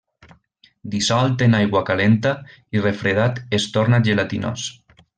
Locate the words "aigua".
1.59-1.83